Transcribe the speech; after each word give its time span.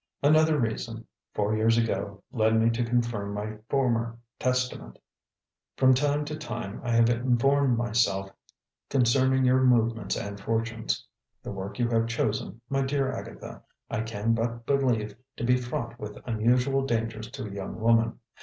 "Another 0.23 0.59
reason, 0.59 1.05
four 1.35 1.55
years 1.55 1.77
ago, 1.77 2.23
led 2.31 2.59
me 2.59 2.71
to 2.71 2.83
confirm 2.83 3.35
my 3.35 3.57
former 3.69 4.17
testament. 4.39 4.97
From 5.77 5.93
time 5.93 6.25
to 6.25 6.35
time 6.39 6.81
I 6.83 6.89
have 6.93 7.07
informed 7.11 7.77
myself 7.77 8.31
concerning 8.89 9.45
your 9.45 9.61
movements 9.61 10.17
and 10.17 10.39
fortunes. 10.39 11.05
The 11.43 11.51
work 11.51 11.77
you 11.77 11.87
have 11.89 12.07
chosen, 12.07 12.59
my 12.67 12.81
dear 12.81 13.11
Agatha, 13.11 13.61
I 13.91 14.01
can 14.01 14.33
but 14.33 14.65
believe 14.65 15.15
to 15.37 15.43
be 15.43 15.55
fraught 15.55 15.99
with 15.99 16.17
unusual 16.25 16.83
dangers 16.83 17.29
to 17.29 17.45
a 17.45 17.51
young 17.53 17.79
woman. 17.79 18.17